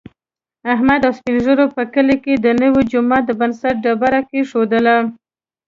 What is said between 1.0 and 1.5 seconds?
او سپین